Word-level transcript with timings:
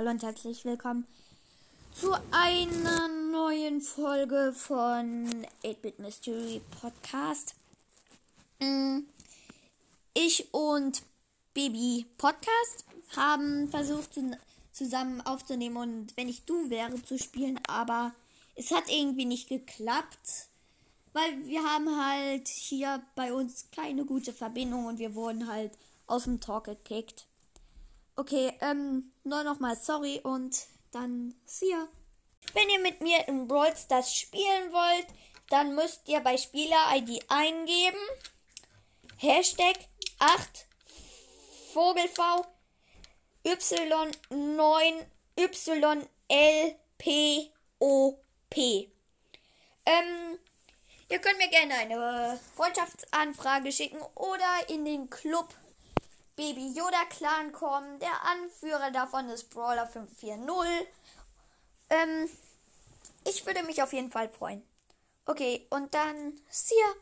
Hallo 0.00 0.12
und 0.12 0.22
herzlich 0.22 0.64
willkommen 0.64 1.06
zu 1.92 2.14
einer 2.30 3.06
neuen 3.30 3.82
Folge 3.82 4.54
von 4.56 5.44
8-Bit 5.62 5.98
Mystery 5.98 6.62
Podcast. 6.80 7.54
Mm, 8.60 9.00
ich 10.14 10.54
und 10.54 11.02
Baby 11.52 12.06
Podcast 12.16 12.86
haben 13.14 13.68
versucht 13.68 14.18
zusammen 14.72 15.20
aufzunehmen 15.20 15.76
und 15.76 16.16
wenn 16.16 16.30
ich 16.30 16.46
du 16.46 16.70
wäre 16.70 17.02
zu 17.02 17.18
spielen, 17.18 17.60
aber 17.68 18.14
es 18.54 18.70
hat 18.70 18.84
irgendwie 18.88 19.26
nicht 19.26 19.50
geklappt, 19.50 20.48
weil 21.12 21.44
wir 21.44 21.62
haben 21.62 22.02
halt 22.02 22.48
hier 22.48 23.02
bei 23.16 23.34
uns 23.34 23.66
keine 23.70 24.06
gute 24.06 24.32
Verbindung 24.32 24.86
und 24.86 24.98
wir 24.98 25.14
wurden 25.14 25.46
halt 25.46 25.72
aus 26.06 26.24
dem 26.24 26.40
Talk 26.40 26.64
gekickt. 26.64 27.26
Okay, 28.20 28.52
ähm, 28.60 29.14
nur 29.24 29.42
nochmal 29.44 29.76
sorry 29.76 30.20
und 30.22 30.66
dann 30.92 31.34
see 31.46 31.70
ya. 31.70 31.88
Wenn 32.52 32.68
ihr 32.68 32.78
mit 32.80 33.00
mir 33.00 33.26
in 33.26 33.48
Brawl 33.48 33.74
Stars 33.74 34.14
spielen 34.14 34.70
wollt, 34.72 35.06
dann 35.48 35.74
müsst 35.74 36.06
ihr 36.06 36.20
bei 36.20 36.36
Spieler-ID 36.36 37.24
eingeben. 37.30 37.98
Hashtag 39.16 39.78
8 40.18 40.66
Vogelv 41.72 42.14
Y9 43.46 45.06
YLPOP. 46.28 46.66
Ähm, 49.86 50.38
ihr 51.08 51.18
könnt 51.20 51.38
mir 51.38 51.48
gerne 51.48 51.72
eine 51.72 52.38
Freundschaftsanfrage 52.54 53.72
schicken 53.72 54.02
oder 54.14 54.68
in 54.68 54.84
den 54.84 55.08
Club 55.08 55.54
Baby 56.40 56.72
Yoda 56.72 57.04
Clan 57.10 57.52
kommen. 57.52 57.98
Der 57.98 58.24
Anführer 58.24 58.90
davon 58.90 59.28
ist 59.28 59.50
Brawler 59.50 59.86
540. 59.86 60.88
Ähm, 61.90 62.30
ich 63.28 63.44
würde 63.44 63.62
mich 63.64 63.82
auf 63.82 63.92
jeden 63.92 64.10
Fall 64.10 64.30
freuen. 64.30 64.62
Okay, 65.26 65.66
und 65.68 65.92
dann, 65.92 66.40
see 66.48 66.74
ya. 66.80 66.94